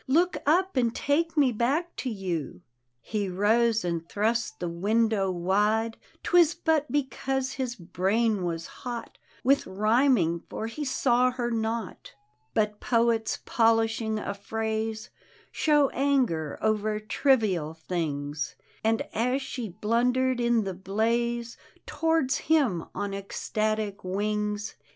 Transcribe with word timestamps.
Look 0.07 0.35
up 0.47 0.77
and 0.77 0.95
take 0.95 1.37
mc 1.37 1.51
back 1.55 1.95
to 1.97 2.09
you 2.09 2.61
1" 2.61 2.61
He 3.01 3.29
rose 3.29 3.85
and 3.85 4.09
thrust 4.09 4.59
the 4.59 4.67
window 4.67 5.31
wide^ 5.31 5.93
'Twas 6.23 6.55
but 6.55 6.91
because 6.91 7.51
his 7.51 7.75
brain 7.75 8.43
was 8.43 8.65
hot 8.81 9.19
With 9.43 9.67
rhyming; 9.67 10.41
for 10.49 10.65
he 10.65 10.83
saw 10.83 11.29
her 11.29 11.51
not 11.51 12.15
But 12.55 12.79
poets 12.79 13.41
polishing 13.45 14.17
a 14.17 14.33
phrase 14.33 15.11
Show 15.51 15.89
anger 15.89 16.57
over 16.63 16.99
trivial 16.99 17.75
things: 17.75 18.55
And 18.83 19.03
as 19.13 19.43
she 19.43 19.69
blundered 19.69 20.39
in 20.39 20.63
the 20.63 20.73
blaze 20.73 21.57
Towards 21.85 22.39
him, 22.49 22.85
on 22.95 23.13
ecstatic 23.13 24.03
wings. 24.03 24.73